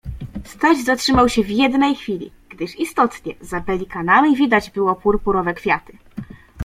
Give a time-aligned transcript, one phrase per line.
[0.43, 4.69] Staś zatrzymał sie w jednej chwili, gdyż istotnie za pelikanami było widać
[5.03, 5.97] purpurowe kwiaty.